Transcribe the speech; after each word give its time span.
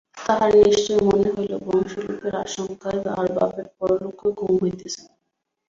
তাহার 0.19 0.51
নিশ্চয় 0.63 1.01
মনে 1.07 1.29
হইল 1.35 1.53
বংশলোপের 1.65 2.33
আশঙ্কায় 2.43 2.99
তাহার 3.05 3.27
বাপের 3.37 3.67
পরলোকেও 3.77 4.31
ঘুম 4.39 4.53
হইতেছে 4.63 5.01
না। 5.03 5.13